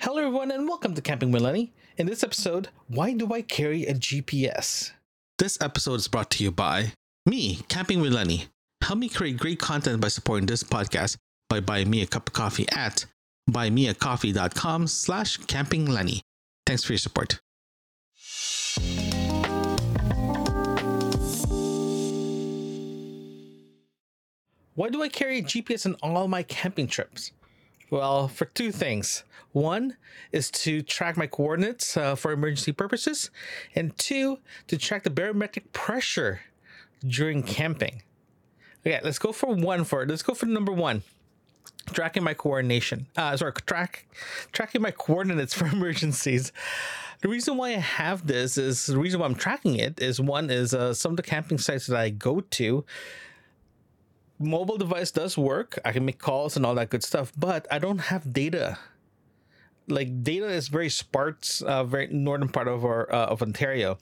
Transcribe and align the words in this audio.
Hello, 0.00 0.18
everyone, 0.18 0.52
and 0.52 0.68
welcome 0.68 0.94
to 0.94 1.02
Camping 1.02 1.32
with 1.32 1.42
Lenny. 1.42 1.72
In 1.96 2.06
this 2.06 2.22
episode, 2.22 2.68
why 2.86 3.12
do 3.12 3.32
I 3.32 3.42
carry 3.42 3.84
a 3.84 3.94
GPS? 3.94 4.92
This 5.38 5.58
episode 5.60 5.94
is 5.94 6.06
brought 6.06 6.30
to 6.32 6.44
you 6.44 6.52
by 6.52 6.92
me, 7.26 7.56
Camping 7.68 8.00
with 8.00 8.12
Lenny. 8.12 8.46
Help 8.80 9.00
me 9.00 9.08
create 9.08 9.38
great 9.38 9.58
content 9.58 10.00
by 10.00 10.06
supporting 10.06 10.46
this 10.46 10.62
podcast 10.62 11.16
by 11.48 11.58
buying 11.58 11.90
me 11.90 12.02
a 12.02 12.06
cup 12.06 12.28
of 12.28 12.32
coffee 12.32 12.66
at 12.70 13.06
buymeacoffee.com 13.50 14.86
slash 14.86 15.38
campinglenny. 15.40 16.20
Thanks 16.64 16.84
for 16.84 16.92
your 16.92 16.98
support. 16.98 17.40
Why 24.76 24.90
do 24.90 25.02
I 25.02 25.08
carry 25.08 25.38
a 25.38 25.42
GPS 25.42 25.86
on 25.86 25.96
all 26.14 26.28
my 26.28 26.44
camping 26.44 26.86
trips? 26.86 27.32
Well, 27.90 28.28
for 28.28 28.44
two 28.44 28.70
things. 28.72 29.24
One 29.52 29.96
is 30.30 30.50
to 30.50 30.82
track 30.82 31.16
my 31.16 31.26
coordinates 31.26 31.96
uh, 31.96 32.14
for 32.14 32.32
emergency 32.32 32.72
purposes, 32.72 33.30
and 33.74 33.96
two, 33.96 34.38
to 34.66 34.76
track 34.76 35.04
the 35.04 35.10
barometric 35.10 35.72
pressure 35.72 36.40
during 37.06 37.42
camping. 37.42 38.02
Okay, 38.86 39.00
let's 39.02 39.18
go 39.18 39.32
for 39.32 39.54
one 39.54 39.84
for 39.84 40.06
let's 40.06 40.22
go 40.22 40.34
for 40.34 40.46
number 40.46 40.72
one. 40.72 41.02
Tracking 41.92 42.22
my 42.22 42.34
coordination. 42.34 43.06
Uh, 43.16 43.36
sorry, 43.36 43.52
track 43.66 44.06
tracking 44.52 44.82
my 44.82 44.90
coordinates 44.90 45.54
for 45.58 45.66
emergencies. 45.66 46.52
The 47.20 47.28
reason 47.28 47.56
why 47.56 47.70
I 47.70 47.78
have 47.78 48.26
this 48.26 48.58
is 48.58 48.86
the 48.86 48.98
reason 48.98 49.20
why 49.20 49.26
I'm 49.26 49.34
tracking 49.34 49.76
it 49.76 50.00
is 50.00 50.20
one 50.20 50.50
is 50.50 50.74
uh, 50.74 50.94
some 50.94 51.12
of 51.12 51.16
the 51.16 51.22
camping 51.22 51.58
sites 51.58 51.86
that 51.86 51.98
I 51.98 52.10
go 52.10 52.40
to 52.40 52.84
mobile 54.38 54.76
device 54.76 55.10
does 55.10 55.36
work. 55.36 55.78
I 55.84 55.92
can 55.92 56.04
make 56.04 56.18
calls 56.18 56.56
and 56.56 56.64
all 56.64 56.74
that 56.76 56.90
good 56.90 57.02
stuff, 57.02 57.32
but 57.36 57.66
I 57.70 57.78
don't 57.78 57.98
have 57.98 58.32
data. 58.32 58.78
Like 59.88 60.22
data 60.22 60.48
is 60.48 60.68
very 60.68 60.90
sparse, 60.90 61.62
uh, 61.62 61.84
very 61.84 62.08
northern 62.08 62.48
part 62.50 62.68
of 62.68 62.84
our 62.84 63.10
uh, 63.10 63.26
of 63.26 63.40
Ontario, 63.40 63.98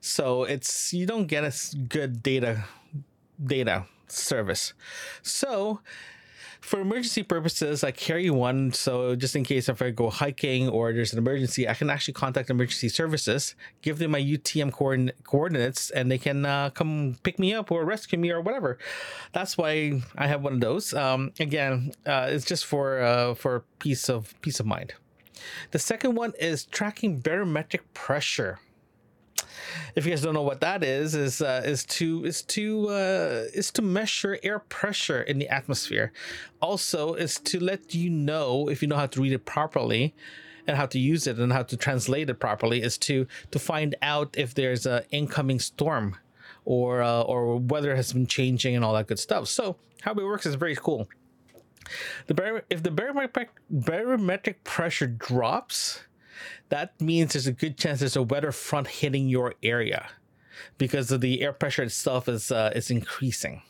so 0.00 0.44
it's 0.44 0.94
you 0.94 1.04
don't 1.04 1.26
get 1.26 1.44
a 1.44 1.52
good 1.76 2.22
data 2.22 2.64
data 3.44 3.84
service. 4.08 4.72
So 5.20 5.80
for 6.66 6.80
emergency 6.80 7.22
purposes, 7.22 7.84
I 7.84 7.92
carry 7.92 8.28
one. 8.28 8.72
So 8.72 9.14
just 9.14 9.36
in 9.36 9.44
case 9.44 9.68
if 9.68 9.80
I 9.80 9.90
go 9.90 10.10
hiking 10.10 10.68
or 10.68 10.92
there's 10.92 11.12
an 11.12 11.18
emergency, 11.18 11.68
I 11.68 11.74
can 11.74 11.88
actually 11.88 12.14
contact 12.14 12.50
emergency 12.50 12.88
services, 12.88 13.54
give 13.82 13.98
them 13.98 14.10
my 14.10 14.20
UTM 14.20 14.72
coordin- 14.72 15.12
coordinates, 15.22 15.90
and 15.90 16.10
they 16.10 16.18
can 16.18 16.44
uh, 16.44 16.70
come 16.70 17.18
pick 17.22 17.38
me 17.38 17.54
up 17.54 17.70
or 17.70 17.84
rescue 17.84 18.18
me 18.18 18.32
or 18.32 18.40
whatever. 18.40 18.78
That's 19.32 19.56
why 19.56 20.02
I 20.18 20.26
have 20.26 20.42
one 20.42 20.54
of 20.54 20.60
those. 20.60 20.92
Um, 20.92 21.30
again, 21.38 21.92
uh, 22.04 22.26
it's 22.30 22.44
just 22.44 22.66
for 22.66 23.00
uh, 23.00 23.34
for 23.34 23.62
peace 23.78 24.08
of 24.08 24.34
peace 24.42 24.58
of 24.58 24.66
mind. 24.66 24.94
The 25.70 25.78
second 25.78 26.16
one 26.16 26.32
is 26.40 26.64
tracking 26.64 27.20
barometric 27.20 27.94
pressure 27.94 28.58
if 29.94 30.04
you 30.04 30.12
guys 30.12 30.22
don't 30.22 30.34
know 30.34 30.42
what 30.42 30.60
that 30.60 30.82
is, 30.84 31.14
is 31.14 31.42
uh, 31.42 31.62
is 31.64 31.84
to 31.86 32.24
is 32.24 32.42
to 32.42 32.88
uh, 32.88 33.44
is 33.54 33.70
to 33.72 33.82
measure 33.82 34.38
air 34.42 34.58
pressure 34.58 35.22
in 35.22 35.38
the 35.38 35.48
atmosphere. 35.48 36.12
Also, 36.60 37.14
is 37.14 37.38
to 37.40 37.60
let 37.60 37.94
you 37.94 38.10
know 38.10 38.68
if 38.68 38.82
you 38.82 38.88
know 38.88 38.96
how 38.96 39.06
to 39.06 39.20
read 39.20 39.32
it 39.32 39.44
properly 39.44 40.14
and 40.66 40.76
how 40.76 40.86
to 40.86 40.98
use 40.98 41.26
it 41.26 41.38
and 41.38 41.52
how 41.52 41.62
to 41.62 41.76
translate 41.76 42.28
it 42.28 42.40
properly 42.40 42.82
is 42.82 42.98
to 42.98 43.26
to 43.50 43.58
find 43.58 43.94
out 44.02 44.34
if 44.36 44.54
there's 44.54 44.86
an 44.86 45.02
incoming 45.10 45.60
storm 45.60 46.16
or 46.64 47.02
uh, 47.02 47.22
or 47.22 47.56
weather 47.58 47.96
has 47.96 48.12
been 48.12 48.26
changing 48.26 48.74
and 48.74 48.84
all 48.84 48.94
that 48.94 49.06
good 49.06 49.18
stuff. 49.18 49.48
So 49.48 49.76
how 50.02 50.12
it 50.12 50.24
works 50.24 50.46
is 50.46 50.54
very 50.54 50.76
cool. 50.76 51.08
The 52.26 52.34
bar- 52.34 52.64
if 52.68 52.82
the 52.82 52.90
barometric 52.90 53.48
barometric 53.70 54.64
pressure 54.64 55.06
drops, 55.06 56.00
that 56.68 57.00
means 57.00 57.32
there's 57.32 57.46
a 57.46 57.52
good 57.52 57.76
chance 57.76 58.00
there's 58.00 58.16
a 58.16 58.22
weather 58.22 58.52
front 58.52 58.86
hitting 58.88 59.28
your 59.28 59.54
area 59.62 60.08
because 60.78 61.10
of 61.10 61.20
the 61.20 61.42
air 61.42 61.52
pressure 61.52 61.82
itself 61.82 62.28
is 62.28 62.50
uh, 62.50 62.72
is 62.74 62.90
increasing. 62.90 63.62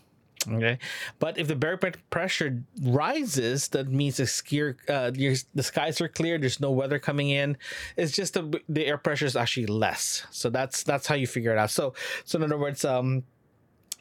Okay, 0.48 0.78
but 1.18 1.38
if 1.38 1.48
the 1.48 1.56
barometric 1.56 2.08
pressure 2.08 2.62
rises, 2.80 3.66
that 3.68 3.88
means 3.88 4.18
the 4.18 4.24
skier, 4.24 4.76
uh, 4.88 5.10
the 5.10 5.62
skies 5.62 6.00
are 6.00 6.06
clear. 6.06 6.38
There's 6.38 6.60
no 6.60 6.70
weather 6.70 7.00
coming 7.00 7.30
in. 7.30 7.56
It's 7.96 8.12
just 8.12 8.34
the, 8.34 8.60
the 8.68 8.86
air 8.86 8.96
pressure 8.96 9.26
is 9.26 9.34
actually 9.34 9.66
less. 9.66 10.24
So 10.30 10.48
that's 10.48 10.84
that's 10.84 11.08
how 11.08 11.16
you 11.16 11.26
figure 11.26 11.50
it 11.50 11.58
out. 11.58 11.70
So 11.70 11.94
so 12.24 12.38
in 12.38 12.44
other 12.44 12.58
words, 12.58 12.84
um, 12.84 13.24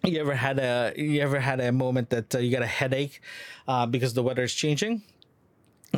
you 0.04 0.20
ever 0.20 0.36
had 0.36 0.60
a 0.60 0.94
you 0.96 1.22
ever 1.22 1.40
had 1.40 1.60
a 1.60 1.72
moment 1.72 2.12
that 2.12 2.36
uh, 2.36 2.40
you 2.40 2.52
got 2.52 2.62
a 2.62 2.68
headache 2.68 3.22
uh, 3.68 3.88
because 3.88 4.14
the 4.14 4.22
weather 4.22 4.44
is 4.44 4.54
changing? 4.54 5.02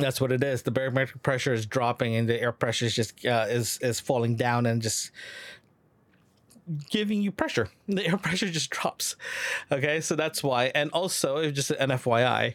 That's 0.00 0.20
what 0.20 0.32
it 0.32 0.42
is. 0.42 0.62
The 0.62 0.70
barometric 0.70 1.22
pressure 1.22 1.52
is 1.52 1.66
dropping, 1.66 2.16
and 2.16 2.28
the 2.28 2.40
air 2.40 2.52
pressure 2.52 2.86
is 2.86 2.94
just 2.94 3.24
uh, 3.26 3.46
is 3.48 3.78
is 3.82 4.00
falling 4.00 4.36
down 4.36 4.66
and 4.66 4.82
just 4.82 5.10
giving 6.90 7.22
you 7.22 7.32
pressure. 7.32 7.68
The 7.86 8.06
air 8.06 8.16
pressure 8.18 8.48
just 8.50 8.70
drops. 8.70 9.16
Okay, 9.70 10.00
so 10.00 10.16
that's 10.16 10.42
why. 10.42 10.66
And 10.74 10.90
also, 10.90 11.50
just 11.50 11.70
an 11.70 11.90
FYI, 11.90 12.54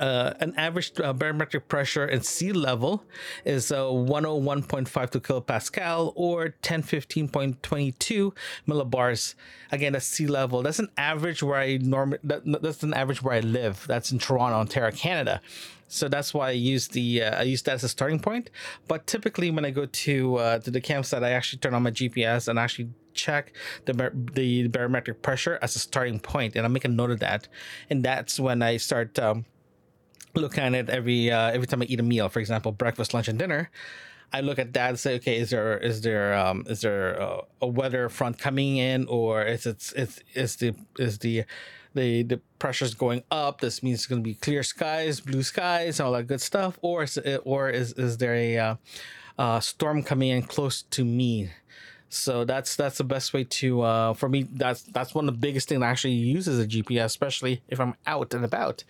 uh, 0.00 0.34
an 0.40 0.54
average 0.56 0.92
uh, 1.00 1.12
barometric 1.12 1.68
pressure 1.68 2.04
and 2.04 2.24
sea 2.24 2.52
level 2.52 3.04
is 3.44 3.70
uh, 3.72 3.78
101.52 3.78 5.20
kilopascal 5.20 6.12
or 6.14 6.54
1015.22 6.62 8.32
millibars. 8.68 9.34
Again, 9.72 9.92
that's 9.92 10.06
sea 10.06 10.26
level. 10.26 10.62
That's 10.62 10.78
an 10.78 10.90
average 10.96 11.42
where 11.42 11.58
I 11.58 11.78
norm- 11.78 12.16
that, 12.24 12.42
that's 12.62 12.82
an 12.82 12.94
average 12.94 13.22
where 13.22 13.34
I 13.34 13.40
live. 13.40 13.84
That's 13.88 14.12
in 14.12 14.18
Toronto, 14.18 14.56
Ontario, 14.56 14.90
Canada. 14.90 15.40
So 15.88 16.08
that's 16.08 16.34
why 16.34 16.48
I 16.48 16.52
use 16.52 16.88
the 16.88 17.22
uh, 17.22 17.40
I 17.40 17.42
use 17.42 17.62
that 17.62 17.74
as 17.74 17.84
a 17.84 17.88
starting 17.88 18.18
point. 18.18 18.50
But 18.88 19.06
typically, 19.06 19.50
when 19.50 19.64
I 19.64 19.70
go 19.70 19.86
to 19.86 20.36
uh, 20.36 20.58
to 20.60 20.70
the 20.70 20.80
campsite, 20.80 21.22
I 21.22 21.30
actually 21.30 21.60
turn 21.60 21.74
on 21.74 21.82
my 21.82 21.90
GPS 21.90 22.48
and 22.48 22.58
actually 22.58 22.88
check 23.12 23.52
the 23.84 23.94
bar- 23.94 24.12
the 24.32 24.68
barometric 24.68 25.22
pressure 25.22 25.58
as 25.62 25.76
a 25.76 25.78
starting 25.78 26.18
point, 26.18 26.56
and 26.56 26.64
I 26.64 26.68
make 26.68 26.84
a 26.84 26.88
note 26.88 27.10
of 27.10 27.20
that. 27.20 27.48
And 27.90 28.02
that's 28.02 28.40
when 28.40 28.62
I 28.62 28.76
start. 28.78 29.18
Um, 29.18 29.44
look 30.34 30.58
at 30.58 30.74
it 30.74 30.88
every 30.90 31.30
uh, 31.30 31.50
every 31.50 31.66
time 31.66 31.82
I 31.82 31.86
eat 31.86 32.00
a 32.00 32.02
meal. 32.02 32.28
For 32.28 32.40
example, 32.40 32.72
breakfast, 32.72 33.14
lunch, 33.14 33.28
and 33.28 33.38
dinner. 33.38 33.70
I 34.32 34.40
look 34.40 34.58
at 34.58 34.72
that 34.72 34.88
and 34.88 34.98
say, 34.98 35.14
okay, 35.16 35.36
is 35.38 35.50
there 35.50 35.78
is 35.78 36.00
there 36.00 36.34
um, 36.34 36.64
is 36.68 36.80
there 36.80 37.14
a, 37.14 37.40
a 37.62 37.66
weather 37.66 38.08
front 38.08 38.38
coming 38.38 38.78
in, 38.78 39.06
or 39.06 39.42
is 39.42 39.64
it 39.66 39.76
is 39.76 39.92
it's 39.94 40.22
is 40.34 40.56
the 40.56 40.74
is 40.98 41.18
the 41.18 41.44
the 41.94 42.24
the 42.24 42.40
pressure's 42.58 42.94
going 42.94 43.22
up? 43.30 43.60
This 43.60 43.82
means 43.82 44.00
it's 44.00 44.06
going 44.06 44.22
to 44.22 44.28
be 44.28 44.34
clear 44.34 44.62
skies, 44.62 45.20
blue 45.20 45.42
skies, 45.42 46.00
all 46.00 46.12
that 46.12 46.26
good 46.26 46.40
stuff, 46.40 46.78
or 46.82 47.04
is 47.04 47.16
it, 47.16 47.42
or 47.44 47.70
is 47.70 47.92
is 47.92 48.18
there 48.18 48.34
a 48.34 48.58
uh, 48.58 48.74
uh, 49.38 49.60
storm 49.60 50.02
coming 50.02 50.30
in 50.30 50.42
close 50.42 50.82
to 50.82 51.04
me? 51.04 51.50
So 52.14 52.44
that's 52.44 52.76
that's 52.76 52.98
the 52.98 53.04
best 53.04 53.32
way 53.32 53.44
to 53.44 53.82
uh, 53.82 54.14
for 54.14 54.28
me. 54.28 54.46
That's 54.52 54.82
that's 54.82 55.14
one 55.14 55.28
of 55.28 55.34
the 55.34 55.38
biggest 55.38 55.68
things 55.68 55.82
I 55.82 55.88
actually 55.88 56.14
use 56.14 56.46
as 56.46 56.58
a 56.58 56.66
GPS, 56.66 57.06
especially 57.06 57.62
if 57.68 57.80
I'm 57.80 57.94
out 58.06 58.34
and 58.34 58.44
about, 58.44 58.84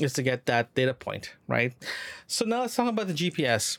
is 0.00 0.12
to 0.14 0.22
get 0.22 0.46
that 0.46 0.74
data 0.74 0.94
point 0.94 1.34
right. 1.46 1.74
So 2.26 2.44
now 2.44 2.60
let's 2.60 2.74
talk 2.74 2.88
about 2.88 3.06
the 3.06 3.14
GPS. 3.14 3.78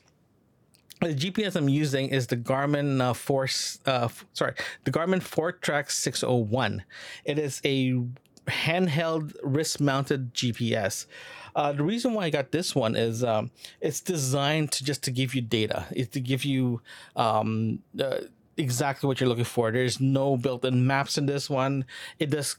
The 1.01 1.16
GPS 1.16 1.56
I'm 1.56 1.67
using 1.67 2.09
is 2.09 2.28
the 2.28 2.38
Garmin 2.38 3.01
uh, 3.01 3.13
Force. 3.13 3.79
Uh, 3.85 4.07
sorry, 4.34 4.53
the 4.84 4.91
Garmin 4.91 5.19
Foretrex 5.19 5.91
601. 5.91 6.84
It 7.25 7.40
is 7.40 7.59
a 7.66 8.03
handheld 8.47 9.35
wrist-mounted 9.44 10.34
GPS. 10.34 11.06
Uh, 11.56 11.72
the 11.72 11.84
reason 11.84 12.13
why 12.13 12.25
I 12.25 12.29
got 12.29 12.51
this 12.51 12.75
one 12.75 12.95
is 12.95 13.23
um, 13.23 13.51
it's 13.81 14.00
designed 14.00 14.72
to 14.73 14.84
just 14.84 15.03
to 15.03 15.11
give 15.11 15.34
you 15.35 15.41
data. 15.41 15.85
It's 15.91 16.11
to 16.11 16.19
give 16.19 16.45
you 16.45 16.81
um, 17.16 17.79
uh, 18.00 18.22
exactly 18.61 19.07
what 19.07 19.19
you're 19.19 19.29
looking 19.29 19.44
for. 19.44 19.72
There's 19.72 19.99
no 19.99 20.38
built-in 20.38 20.85
maps 20.88 21.17
in 21.17 21.25
this 21.25 21.49
one. 21.49 21.85
It 22.19 22.29
does 22.29 22.57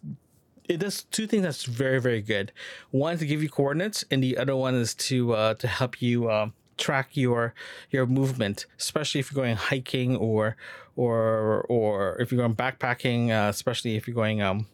it 0.68 0.78
does 0.78 1.04
two 1.04 1.26
things 1.26 1.42
that's 1.42 1.64
very 1.64 2.00
very 2.00 2.20
good. 2.20 2.52
One 2.90 3.18
to 3.18 3.26
give 3.26 3.42
you 3.42 3.48
coordinates, 3.48 4.04
and 4.10 4.22
the 4.22 4.36
other 4.36 4.56
one 4.56 4.74
is 4.74 4.94
to 4.94 5.32
uh, 5.32 5.54
to 5.54 5.66
help 5.66 6.02
you 6.02 6.28
uh, 6.28 6.50
track 6.76 7.16
your 7.16 7.54
your 7.90 8.06
movement, 8.06 8.66
especially 8.78 9.20
if 9.20 9.30
you're 9.30 9.42
going 9.42 9.56
hiking 9.56 10.16
or 10.16 10.56
or 10.96 11.62
or 11.68 12.20
if 12.20 12.30
you're 12.30 12.42
going 12.42 12.56
backpacking, 12.56 13.30
uh, 13.30 13.48
especially 13.48 13.96
if 13.96 14.06
you're 14.06 14.14
going 14.14 14.42
um 14.42 14.66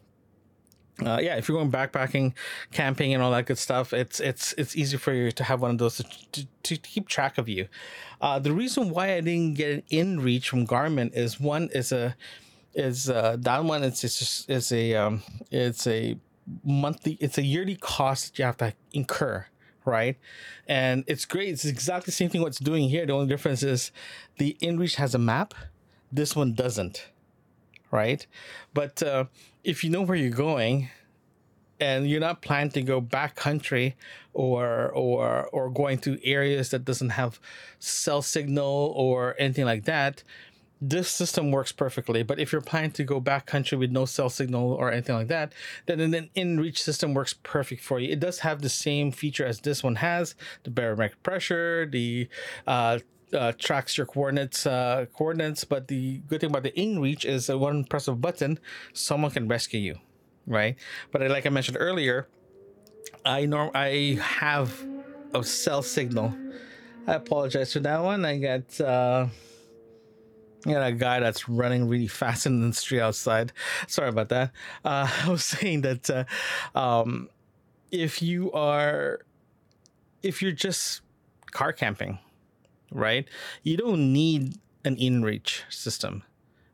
uh, 1.05 1.19
yeah, 1.21 1.35
if 1.35 1.47
you're 1.47 1.57
going 1.57 1.71
backpacking, 1.71 2.33
camping, 2.71 3.13
and 3.13 3.23
all 3.23 3.31
that 3.31 3.45
good 3.45 3.57
stuff, 3.57 3.93
it's 3.93 4.19
it's 4.19 4.53
it's 4.57 4.75
easy 4.75 4.97
for 4.97 5.13
you 5.13 5.31
to 5.31 5.43
have 5.43 5.61
one 5.61 5.71
of 5.71 5.77
those 5.77 5.97
to, 5.97 6.05
to, 6.31 6.47
to 6.63 6.77
keep 6.77 7.07
track 7.07 7.37
of 7.37 7.47
you. 7.47 7.67
Uh, 8.21 8.39
the 8.39 8.51
reason 8.51 8.89
why 8.89 9.13
I 9.13 9.21
didn't 9.21 9.53
get 9.53 9.71
an 9.71 9.83
InReach 9.91 10.45
from 10.45 10.67
Garmin 10.67 11.13
is 11.13 11.39
one 11.39 11.69
is 11.73 11.91
a 11.91 12.15
is 12.73 13.09
uh, 13.09 13.37
that 13.39 13.63
one 13.63 13.83
it's 13.83 14.03
it's 14.03 14.19
just, 14.19 14.49
it's 14.49 14.71
a 14.71 14.95
um, 14.95 15.23
it's 15.51 15.87
a 15.87 16.17
monthly 16.63 17.17
it's 17.19 17.37
a 17.37 17.43
yearly 17.43 17.75
cost 17.75 18.27
that 18.27 18.39
you 18.39 18.45
have 18.45 18.57
to 18.57 18.73
incur 18.91 19.45
right? 19.85 20.17
And 20.67 21.03
it's 21.07 21.25
great. 21.25 21.49
It's 21.49 21.65
exactly 21.65 22.07
the 22.07 22.11
same 22.11 22.29
thing 22.29 22.41
what's 22.41 22.59
doing 22.59 22.89
here. 22.89 23.07
The 23.07 23.13
only 23.13 23.27
difference 23.27 23.63
is 23.63 23.91
the 24.37 24.55
inreach 24.61 24.95
has 24.95 25.15
a 25.15 25.17
map. 25.17 25.55
This 26.11 26.35
one 26.35 26.53
doesn't 26.53 27.09
right? 27.91 28.25
But 28.73 29.01
uh, 29.03 29.25
if 29.63 29.83
you 29.83 29.89
know 29.89 30.01
where 30.01 30.17
you're 30.17 30.31
going 30.31 30.89
and 31.79 32.09
you're 32.09 32.19
not 32.19 32.41
planning 32.41 32.71
to 32.71 32.81
go 32.81 32.99
back 33.01 33.35
country 33.35 33.95
or 34.33 34.89
or 34.91 35.47
or 35.47 35.69
going 35.69 35.97
to 35.99 36.23
areas 36.25 36.69
that 36.69 36.85
doesn't 36.85 37.09
have 37.09 37.39
cell 37.79 38.21
signal 38.21 38.93
or 38.95 39.35
anything 39.39 39.65
like 39.65 39.85
that 39.85 40.23
this 40.81 41.09
system 41.09 41.51
works 41.51 41.73
perfectly. 41.73 42.23
But 42.23 42.39
if 42.39 42.53
you're 42.53 42.61
planning 42.61 42.91
to 42.91 43.03
go 43.03 43.19
back 43.19 43.45
country 43.45 43.77
with 43.77 43.91
no 43.91 44.05
cell 44.05 44.29
signal 44.29 44.71
or 44.71 44.91
anything 44.91 45.15
like 45.15 45.27
that 45.27 45.53
then 45.87 45.99
an 45.99 46.29
inReach 46.35 46.77
system 46.77 47.13
works 47.13 47.33
perfect 47.33 47.81
for 47.81 47.99
you. 47.99 48.11
It 48.11 48.19
does 48.19 48.39
have 48.39 48.61
the 48.61 48.69
same 48.69 49.11
feature 49.11 49.45
as 49.45 49.59
this 49.59 49.83
one 49.83 49.95
has 49.95 50.35
the 50.63 50.69
barometric 50.69 51.21
pressure 51.23 51.85
the 51.85 52.29
uh, 52.65 52.99
uh, 53.33 53.51
tracks 53.57 53.97
your 53.97 54.05
coordinates 54.05 54.65
uh, 54.65 55.05
coordinates 55.13 55.63
but 55.63 55.87
the 55.87 56.17
good 56.27 56.41
thing 56.41 56.49
about 56.49 56.63
the 56.63 56.71
inReach 56.71 57.25
is 57.25 57.47
that 57.47 57.57
one 57.57 57.83
press 57.83 58.07
of 58.07 58.15
a 58.15 58.17
button 58.17 58.59
someone 58.93 59.31
can 59.31 59.47
rescue 59.47 59.79
you 59.79 59.99
right? 60.49 60.75
But 61.11 61.21
like 61.29 61.45
I 61.45 61.49
mentioned 61.49 61.77
earlier, 61.79 62.27
I 63.23 63.45
norm 63.45 63.71
I 63.73 64.19
have 64.21 64.85
a 65.33 65.43
cell 65.43 65.81
signal. 65.81 66.35
I 67.07 67.13
apologize 67.13 67.71
for 67.71 67.79
that 67.81 68.01
one. 68.03 68.25
I 68.25 68.39
got 68.39 68.81
uh 68.81 69.27
you 70.65 70.73
got 70.73 70.85
a 70.85 70.91
guy 70.91 71.21
that's 71.21 71.47
running 71.47 71.87
really 71.87 72.07
fast 72.07 72.45
in 72.45 72.67
the 72.67 72.73
street 72.73 72.99
outside. 72.99 73.53
Sorry 73.87 74.09
about 74.09 74.27
that. 74.29 74.51
Uh, 74.83 75.09
I 75.25 75.29
was 75.29 75.45
saying 75.45 75.81
that 75.81 76.09
uh, 76.09 76.25
um, 76.77 77.29
if 77.91 78.21
you 78.21 78.51
are, 78.51 79.21
if 80.21 80.41
you're 80.41 80.51
just 80.51 80.99
car 81.51 81.71
camping, 81.71 82.19
right? 82.91 83.27
You 83.63 83.77
don't 83.77 84.13
need 84.13 84.57
an 84.85 84.95
inReach 84.95 85.61
system. 85.69 86.23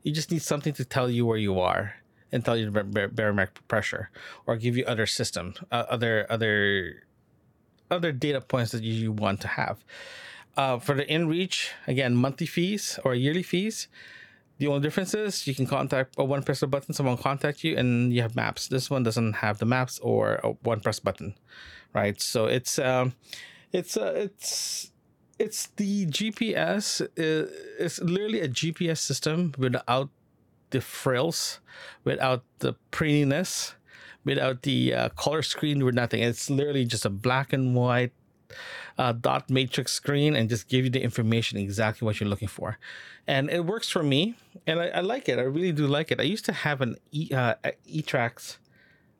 You 0.03 0.11
just 0.11 0.31
need 0.31 0.41
something 0.41 0.73
to 0.73 0.85
tell 0.85 1.09
you 1.09 1.25
where 1.25 1.37
you 1.37 1.59
are 1.59 1.95
and 2.31 2.43
tell 2.43 2.57
you 2.57 2.69
the 2.69 2.83
barometric 2.83 3.67
pressure 3.67 4.09
or 4.45 4.57
give 4.57 4.75
you 4.75 4.83
other 4.85 5.05
system 5.05 5.55
uh, 5.71 5.85
other 5.89 6.25
other 6.29 7.03
other 7.89 8.11
data 8.11 8.41
points 8.41 8.71
that 8.71 8.83
you 8.83 9.11
want 9.11 9.39
to 9.41 9.47
have 9.47 9.83
uh, 10.57 10.77
for 10.77 10.95
the 10.95 11.05
inReach 11.05 11.69
again 11.87 12.15
monthly 12.15 12.47
fees 12.47 12.99
or 13.05 13.15
yearly 13.15 13.43
fees 13.43 13.87
the 14.57 14.67
only 14.67 14.81
difference 14.81 15.13
is 15.13 15.47
you 15.47 15.55
can 15.55 15.65
contact 15.65 16.15
a 16.17 16.23
one 16.23 16.43
press 16.43 16.61
button 16.61 16.93
someone 16.93 17.17
contact 17.17 17.63
you 17.63 17.77
and 17.77 18.13
you 18.13 18.21
have 18.21 18.35
maps 18.35 18.67
this 18.67 18.89
one 18.89 19.03
doesn't 19.03 19.33
have 19.33 19.59
the 19.59 19.65
maps 19.65 19.99
or 19.99 20.35
a 20.43 20.49
one 20.63 20.79
press 20.79 20.99
button 20.99 21.35
right 21.93 22.21
so 22.21 22.45
it's 22.45 22.79
um 22.79 23.13
it's 23.71 23.95
uh, 23.97 24.13
it's 24.15 24.91
it's 25.37 25.67
the 25.75 26.05
gps 26.07 27.01
uh, 27.01 27.49
it's 27.79 27.99
literally 27.99 28.39
a 28.39 28.47
gps 28.47 28.99
system 28.99 29.53
without 29.57 30.09
the 30.75 30.81
frills, 30.81 31.59
without 32.03 32.43
the 32.59 32.73
prettiness, 32.91 33.75
without 34.23 34.63
the 34.63 34.93
uh, 34.93 35.09
color 35.09 35.41
screen 35.41 35.81
or 35.81 35.91
nothing. 35.91 36.21
It's 36.21 36.49
literally 36.49 36.85
just 36.85 37.05
a 37.05 37.09
black 37.09 37.53
and 37.53 37.75
white 37.75 38.11
uh, 38.97 39.13
dot 39.13 39.49
matrix 39.49 39.93
screen 39.93 40.35
and 40.35 40.49
just 40.49 40.67
give 40.67 40.83
you 40.85 40.91
the 40.91 41.01
information 41.01 41.57
exactly 41.57 42.05
what 42.05 42.19
you're 42.19 42.29
looking 42.29 42.47
for. 42.47 42.77
And 43.27 43.49
it 43.49 43.65
works 43.65 43.89
for 43.89 44.03
me, 44.03 44.35
and 44.67 44.79
I, 44.79 44.87
I 44.87 44.99
like 45.01 45.29
it. 45.29 45.39
I 45.39 45.43
really 45.43 45.71
do 45.71 45.87
like 45.87 46.11
it. 46.11 46.19
I 46.19 46.23
used 46.23 46.45
to 46.45 46.53
have 46.53 46.81
an 46.81 46.97
e, 47.11 47.29
uh, 47.33 47.55
eTrex 47.87 48.57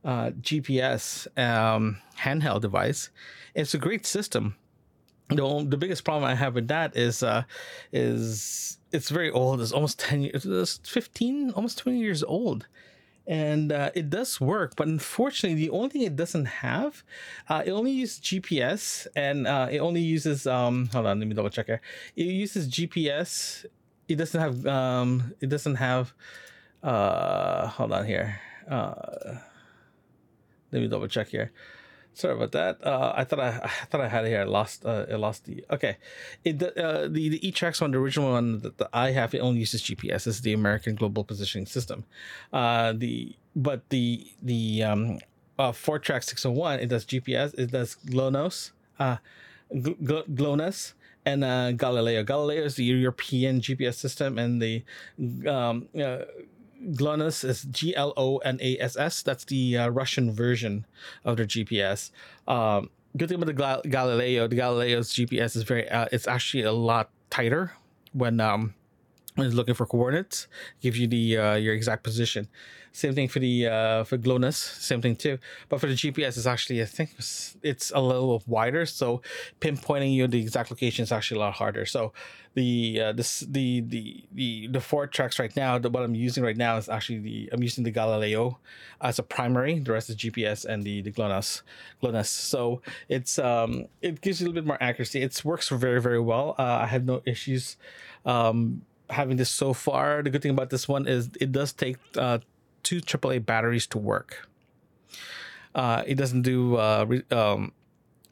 uh, 0.04 0.30
GPS 0.42 1.28
um, 1.38 1.98
handheld 2.20 2.62
device. 2.62 3.10
It's 3.56 3.74
a 3.74 3.80
great 3.80 4.06
system. 4.06 4.56
The, 5.30 5.66
the 5.68 5.78
biggest 5.78 6.04
problem 6.04 6.24
I 6.24 6.36
have 6.36 6.54
with 6.54 6.68
that 6.68 6.96
is 6.96 7.24
uh, 7.24 7.44
is 7.92 8.78
it's 8.92 9.10
very 9.10 9.32
old. 9.32 9.62
It's 9.62 9.72
almost 9.72 10.00
10 10.00 10.22
years, 10.22 10.46
it's 10.46 10.78
15, 10.90 11.52
almost 11.52 11.78
20 11.80 12.00
years 12.00 12.24
old. 12.24 12.68
And 13.28 13.72
uh, 13.72 13.90
it 13.96 14.12
does 14.12 14.40
work, 14.40 14.76
but 14.76 14.88
unfortunately, 14.88 15.60
the 15.60 15.72
only 15.72 15.90
thing 15.90 16.02
it 16.04 16.16
doesn't 16.16 16.46
have, 16.46 17.04
uh, 17.50 17.64
it 17.66 17.72
only 17.72 17.90
uses 17.90 18.20
GPS 18.20 19.08
and 19.16 19.48
uh, 19.48 19.68
it 19.72 19.80
only 19.80 20.02
uses, 20.02 20.46
um, 20.46 20.90
hold 20.94 21.08
on, 21.08 21.18
let 21.18 21.28
me 21.28 21.34
double 21.34 21.50
check 21.50 21.66
here. 21.66 21.82
It 22.16 22.26
uses 22.26 22.70
GPS. 22.70 23.66
It 24.08 24.18
doesn't 24.18 24.40
have, 24.40 24.68
um, 24.68 25.34
it 25.42 25.50
doesn't 25.50 25.76
have, 25.76 26.14
uh, 26.84 27.66
hold 27.66 27.94
on 27.94 28.06
here. 28.06 28.40
Uh, 28.70 29.40
let 30.72 30.82
me 30.84 30.88
double 30.88 31.08
check 31.08 31.30
here. 31.30 31.52
Sorry 32.16 32.34
about 32.34 32.54
that. 32.54 32.86
Uh, 32.86 33.12
I 33.14 33.26
thought 33.26 33.42
I, 33.42 33.48
I 33.64 33.86
thought 33.90 34.00
I 34.00 34.08
had 34.08 34.24
it 34.26 34.30
here. 34.30 34.42
I 34.42 34.46
lost. 34.46 34.86
Uh, 34.86 35.06
I 35.12 35.16
lost 35.16 35.46
the. 35.46 35.66
Okay, 35.70 35.98
it 36.46 36.64
uh, 36.64 37.08
the 37.10 37.30
the 37.30 37.40
eTrex 37.40 37.82
one, 37.82 37.92
the 37.92 37.98
original 38.00 38.32
one 38.32 38.60
that, 38.60 38.82
I 38.94 39.12
have, 39.12 39.36
it 39.36 39.40
only 39.40 39.60
uses 39.60 39.82
GPS. 39.84 40.26
Is 40.26 40.42
the 40.42 40.54
American 40.54 40.96
Global 40.96 41.26
Positioning 41.26 41.66
System. 41.66 42.06
Uh, 42.54 42.94
the 42.96 43.36
but 43.54 43.90
the 43.90 44.26
the 44.42 44.84
um, 44.84 45.20
uh, 45.60 45.74
six 45.74 46.44
hundred 46.44 46.58
one, 46.58 46.80
it 46.80 46.88
does 46.88 47.06
GPS. 47.06 47.54
It 47.60 47.72
does 47.72 47.96
GLONASS, 47.96 48.72
uh, 48.98 49.18
GLONASS, 49.74 50.94
and 51.26 51.44
uh, 51.44 51.74
Galileo. 51.74 52.24
Galileo 52.24 52.64
is 52.64 52.76
the 52.76 52.86
European 52.86 53.60
GPS 53.60 53.96
system, 53.96 54.38
and 54.38 54.62
the 54.62 54.84
um, 55.50 55.90
uh, 56.00 56.20
GLONASS 56.96 57.44
is 57.44 57.64
G 57.64 57.96
L 57.96 58.14
O 58.18 58.38
N 58.38 58.60
A 58.62 58.78
S 58.80 58.98
S. 58.98 59.24
That's 59.24 59.46
the 59.46 59.78
uh, 59.78 59.90
Russian 59.90 60.32
version 60.32 60.86
of 61.24 61.38
their 61.38 61.46
GPS. 61.46 62.12
Um, 62.48 62.90
good 63.18 63.30
thing 63.30 63.42
about 63.42 63.84
the 63.84 63.90
Galileo, 63.90 64.48
the 64.48 64.56
Galileo's 64.56 65.14
GPS 65.14 65.56
is 65.56 65.64
very. 65.64 65.90
Uh, 65.90 66.08
it's 66.12 66.28
actually 66.28 66.64
a 66.64 66.72
lot 66.72 67.10
tighter 67.30 67.74
when 68.14 68.40
um 68.40 68.74
it's 69.38 69.56
looking 69.56 69.76
for 69.76 69.86
coordinates. 69.86 70.48
Gives 70.82 71.00
you 71.00 71.08
the 71.08 71.38
uh, 71.38 71.56
your 71.56 71.74
exact 71.74 72.04
position. 72.04 72.48
Same 72.96 73.14
thing 73.14 73.28
for 73.28 73.40
the 73.40 73.68
uh, 73.68 74.04
for 74.06 74.16
GLONASS, 74.18 74.56
same 74.56 75.02
thing 75.02 75.18
too. 75.18 75.38
But 75.68 75.82
for 75.82 75.88
the 75.88 75.96
GPS, 75.96 76.38
it's 76.38 76.46
actually 76.46 76.82
I 76.82 76.86
think 76.86 77.12
it's, 77.18 77.92
a 77.94 78.00
little 78.00 78.42
wider, 78.48 78.86
so 78.86 79.22
pinpointing 79.60 80.14
you 80.14 80.28
the 80.28 80.40
exact 80.40 80.72
location 80.72 81.04
is 81.04 81.12
actually 81.12 81.38
a 81.38 81.42
lot 81.42 81.56
harder. 81.56 81.86
So 81.86 82.14
the 82.54 83.02
uh, 83.02 83.12
this 83.12 83.42
the 83.42 83.82
the 83.82 84.24
the 84.32 84.68
the 84.68 84.80
Foretrex 84.80 85.40
right 85.40 85.54
now, 85.58 85.78
the 85.78 85.90
what 85.90 86.04
I'm 86.04 86.16
using 86.16 86.42
right 86.42 86.56
now 86.56 86.78
is 86.78 86.88
actually 86.88 87.20
the 87.20 87.50
I'm 87.52 87.62
using 87.62 87.84
the 87.84 87.92
Galileo 87.92 88.60
as 89.02 89.20
a 89.20 89.24
primary. 89.24 89.78
The 89.80 89.92
rest 89.92 90.10
is 90.10 90.16
GPS 90.16 90.64
and 90.64 90.86
the 90.86 91.02
the 91.02 91.12
GLONASS 91.12 91.64
GLONASS. 92.02 92.30
So 92.30 92.82
it's 93.10 93.38
um 93.38 93.88
it 94.02 94.22
gives 94.22 94.40
you 94.40 94.46
a 94.46 94.48
little 94.48 94.62
bit 94.62 94.68
more 94.68 94.82
accuracy. 94.82 95.22
It 95.22 95.44
works 95.44 95.68
very 95.68 96.00
very 96.02 96.22
well. 96.22 96.56
Uh, 96.58 96.80
I 96.84 96.86
have 96.86 97.04
no 97.04 97.22
issues. 97.26 97.76
Um, 98.26 98.84
having 99.10 99.38
this 99.38 99.50
so 99.50 99.74
far. 99.74 100.24
The 100.24 100.30
good 100.30 100.42
thing 100.42 100.52
about 100.52 100.70
this 100.70 100.88
one 100.88 101.08
is 101.08 101.30
it 101.40 101.52
does 101.52 101.74
take 101.74 101.98
uh, 102.18 102.40
two 102.84 103.02
AAA 103.02 103.46
batteries 103.46 103.88
to 103.88 103.98
work. 103.98 104.48
Uh, 105.74 106.04
it 106.06 106.16
doesn't 106.16 106.44
do 106.44 106.78
uh, 106.78 107.06
re- 107.08 107.24
um, 107.32 107.72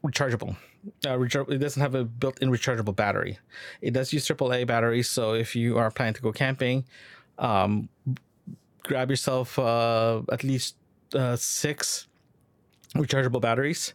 rechargeable. 0.04 0.56
Uh, 1.06 1.18
recharge- 1.18 1.50
it 1.50 1.58
doesn't 1.60 1.82
have 1.82 1.96
a 1.96 2.04
built-in 2.04 2.50
rechargeable 2.50 2.96
battery. 2.96 3.38
It 3.82 3.92
does 3.92 4.14
use 4.14 4.28
AAA 4.28 4.66
batteries, 4.68 5.10
so 5.10 5.34
if 5.34 5.56
you 5.56 5.78
are 5.78 5.92
planning 5.92 6.14
to 6.16 6.22
go 6.22 6.32
camping, 6.32 6.86
um, 7.38 7.90
grab 8.84 9.10
yourself 9.10 9.58
uh, 9.60 10.22
at 10.32 10.44
least 10.44 10.76
uh, 11.16 11.36
six 11.36 12.08
rechargeable 12.96 13.42
batteries 13.42 13.94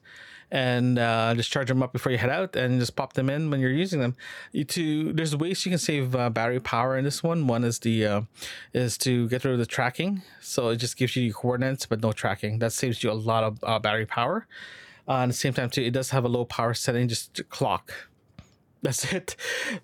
and 0.51 0.99
uh, 0.99 1.35
just 1.35 1.51
charge 1.51 1.69
them 1.69 1.83
up 1.83 1.93
before 1.93 2.11
you 2.13 2.19
head 2.19 2.31
out 2.31 2.57
and 2.57 2.81
just 2.81 2.97
pop 2.97 3.13
them 3.13 3.29
in 3.29 3.51
when 3.51 3.61
you're 3.61 3.71
using 3.71 4.01
them. 4.01 4.17
You 4.53 4.65
to 4.65 5.13
there's 5.13 5.37
ways 5.37 5.65
you 5.65 5.71
can 5.71 5.79
save 5.79 6.15
uh, 6.15 6.31
battery 6.31 6.61
power 6.61 6.97
in 6.97 7.05
this 7.05 7.23
one. 7.23 7.47
One 7.47 7.65
is 7.65 7.79
the 7.81 8.07
uh, 8.07 8.21
is 8.73 8.97
to 8.99 9.29
get 9.29 9.45
rid 9.45 9.53
of 9.53 9.59
the 9.59 9.67
tracking, 9.67 10.23
so 10.41 10.69
it 10.69 10.77
just 10.77 10.97
gives 10.97 11.17
you 11.17 11.33
coordinates 11.33 11.87
but 11.87 12.01
no 12.01 12.13
tracking. 12.13 12.59
That 12.59 12.73
saves 12.73 13.03
you 13.03 13.11
a 13.11 13.13
lot 13.13 13.45
of 13.45 13.59
uh, 13.63 13.79
battery 13.79 14.07
power. 14.07 14.47
Uh, 15.07 15.23
at 15.23 15.29
the 15.29 15.33
same 15.33 15.55
time, 15.55 15.71
too, 15.71 15.81
it 15.81 15.93
does 15.93 16.11
have 16.11 16.25
a 16.25 16.29
low 16.29 16.45
power 16.45 16.75
setting, 16.75 17.09
just 17.09 17.41
clock. 17.49 17.95
That's 18.83 19.13
it. 19.13 19.35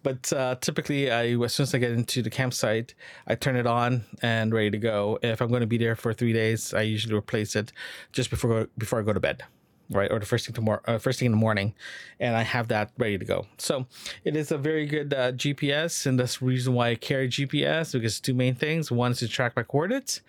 But 0.03 0.33
uh, 0.33 0.55
typically, 0.61 1.11
I 1.11 1.37
as 1.43 1.55
soon 1.55 1.65
as 1.65 1.75
I 1.75 1.79
get 1.79 1.93
into 1.93 2.23
the 2.23 2.31
campsite, 2.31 2.95
I 3.27 3.35
turn 3.35 3.57
it 3.57 3.67
on 3.67 4.05
and 4.23 4.53
ready 4.53 4.71
to 4.71 4.79
go. 4.79 5.19
If 5.23 5.41
I'm 5.41 5.49
going 5.49 5.63
to 5.63 5.67
be 5.67 5.79
there 5.79 5.97
for 5.97 6.15
three 6.15 6.33
days, 6.33 6.73
I 6.73 6.83
usually 6.83 7.15
replace 7.15 7.57
it 7.57 7.73
just 8.13 8.31
before 8.31 8.69
before 8.79 9.01
I 9.01 9.03
go 9.03 9.13
to 9.13 9.21
bed 9.21 9.43
right 9.91 10.11
or 10.11 10.19
the 10.19 10.27
first 10.27 10.47
thing 10.47 10.55
tomorrow 10.55 10.81
uh, 10.87 10.99
first 10.99 11.19
thing 11.19 11.27
in 11.27 11.33
the 11.33 11.39
morning 11.39 11.75
and 12.19 12.37
i 12.37 12.43
have 12.43 12.69
that 12.69 12.91
ready 12.99 13.19
to 13.19 13.25
go. 13.25 13.47
So 13.59 13.87
it 14.25 14.37
is 14.37 14.51
a 14.51 14.59
very 14.59 14.87
good 14.87 15.13
uh, 15.13 15.33
gps 15.33 16.07
and 16.07 16.19
that's 16.19 16.39
the 16.39 16.47
reason 16.47 16.75
why 16.75 16.91
i 16.91 16.95
carry 16.95 17.29
gps 17.29 17.93
because 17.93 18.21
two 18.21 18.35
main 18.35 18.55
things. 18.55 18.91
One 18.91 19.13
is 19.13 19.19
to 19.19 19.29
track 19.29 19.57
my 19.57 19.63
coordinates 19.63 20.21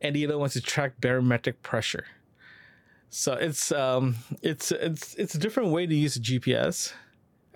and 0.00 0.14
the 0.14 0.24
other 0.24 0.38
one 0.38 0.46
is 0.46 0.54
to 0.54 0.60
track 0.60 1.00
barometric 1.00 1.62
pressure. 1.62 2.06
So 3.08 3.32
it's 3.34 3.72
um 3.72 4.16
it's 4.42 4.70
it's 4.70 5.14
it's 5.16 5.34
a 5.34 5.38
different 5.38 5.70
way 5.70 5.86
to 5.86 5.94
use 5.94 6.16
a 6.16 6.20
gps 6.20 6.92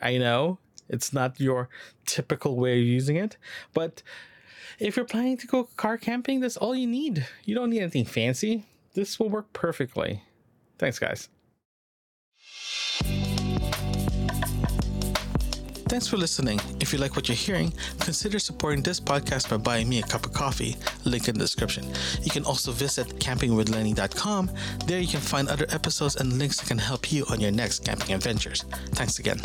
i 0.02 0.18
know 0.18 0.58
it's 0.88 1.12
not 1.12 1.38
your 1.38 1.68
typical 2.04 2.56
way 2.56 2.80
of 2.80 2.84
using 2.84 3.14
it 3.14 3.37
but 3.73 4.02
if 4.80 4.96
you're 4.96 5.04
planning 5.04 5.37
to 5.37 5.46
go 5.46 5.68
car 5.76 5.96
camping 5.96 6.40
that's 6.40 6.56
all 6.56 6.75
you 6.75 6.88
need. 6.88 7.26
You 7.44 7.54
don't 7.54 7.70
need 7.70 7.82
anything 7.82 8.04
fancy. 8.04 8.66
This 8.94 9.20
will 9.20 9.28
work 9.30 9.52
perfectly. 9.52 10.25
Thanks 10.78 10.99
guys 10.99 11.28
Thanks 15.95 16.09
for 16.09 16.17
listening. 16.17 16.61
If 16.81 16.93
you 16.93 16.99
like 16.99 17.15
what 17.15 17.29
you're 17.29 17.37
hearing, 17.37 17.73
consider 18.01 18.39
supporting 18.39 18.83
this 18.83 18.99
podcast 18.99 19.49
by 19.49 19.59
buying 19.59 19.89
me 19.89 20.01
a 20.01 20.03
cup 20.03 20.27
of 20.27 20.33
coffee. 20.33 20.77
Link 21.05 21.29
in 21.29 21.35
the 21.35 21.41
description. 21.41 21.87
You 22.23 22.31
can 22.31 22.45
also 22.45 22.73
visit 22.73 23.07
campingwithlenny.com. 23.21 24.51
There 24.87 24.99
you 24.99 25.07
can 25.07 25.21
find 25.21 25.49
other 25.49 25.67
episodes 25.71 26.17
and 26.17 26.39
links 26.39 26.59
that 26.59 26.67
can 26.67 26.79
help 26.79 27.13
you 27.13 27.25
on 27.31 27.41
your 27.41 27.53
next 27.53 27.85
camping 27.85 28.13
adventures. 28.13 28.65
Thanks 28.93 29.19
again. 29.21 29.41